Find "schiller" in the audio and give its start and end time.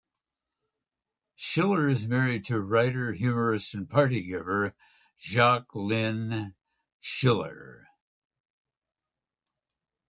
1.35-1.87, 6.99-7.87